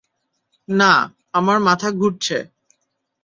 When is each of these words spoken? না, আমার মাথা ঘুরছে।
না, 0.67 0.93
আমার 1.33 1.57
মাথা 1.59 1.89
ঘুরছে। 1.91 2.37